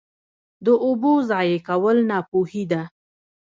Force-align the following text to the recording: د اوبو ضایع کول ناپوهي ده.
د 0.65 0.67
اوبو 0.85 1.13
ضایع 1.29 1.59
کول 1.67 1.97
ناپوهي 2.09 2.63
ده. 2.71 2.81